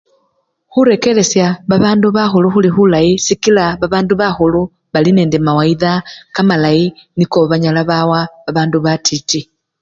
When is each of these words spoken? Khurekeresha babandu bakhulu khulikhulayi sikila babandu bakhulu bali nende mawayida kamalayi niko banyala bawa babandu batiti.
Khurekeresha 0.71 1.45
babandu 1.69 2.07
bakhulu 2.17 2.47
khulikhulayi 2.53 3.11
sikila 3.25 3.65
babandu 3.81 4.13
bakhulu 4.21 4.61
bali 4.93 5.11
nende 5.17 5.37
mawayida 5.45 5.91
kamalayi 6.35 6.85
niko 7.17 7.39
banyala 7.51 7.81
bawa 7.91 8.19
babandu 8.45 8.77
batiti. 8.85 9.39